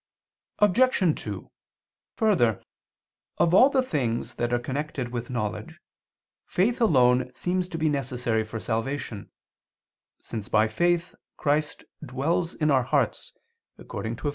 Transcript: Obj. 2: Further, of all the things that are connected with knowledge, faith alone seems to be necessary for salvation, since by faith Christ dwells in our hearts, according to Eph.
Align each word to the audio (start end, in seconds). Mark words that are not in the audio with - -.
Obj. 0.57 1.15
2: 1.21 1.51
Further, 2.15 2.63
of 3.37 3.53
all 3.53 3.69
the 3.69 3.83
things 3.83 4.33
that 4.33 4.51
are 4.51 4.57
connected 4.57 5.09
with 5.11 5.29
knowledge, 5.29 5.79
faith 6.47 6.81
alone 6.81 7.31
seems 7.35 7.67
to 7.67 7.77
be 7.77 7.87
necessary 7.87 8.43
for 8.43 8.59
salvation, 8.59 9.29
since 10.17 10.49
by 10.49 10.67
faith 10.67 11.13
Christ 11.37 11.83
dwells 12.03 12.55
in 12.55 12.71
our 12.71 12.81
hearts, 12.81 13.37
according 13.77 14.15
to 14.15 14.29
Eph. 14.29 14.29